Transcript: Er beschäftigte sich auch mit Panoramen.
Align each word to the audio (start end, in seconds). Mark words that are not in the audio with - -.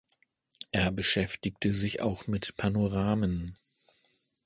Er 0.71 0.89
beschäftigte 0.91 1.75
sich 1.75 2.01
auch 2.01 2.25
mit 2.25 2.57
Panoramen. 2.57 3.53